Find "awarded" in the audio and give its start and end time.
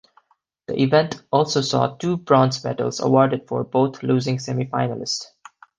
3.01-3.47